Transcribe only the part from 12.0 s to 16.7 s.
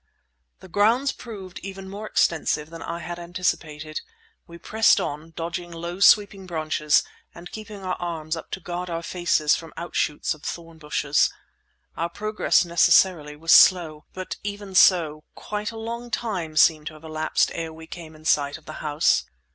progress necessarily was slow, but even so quite a long time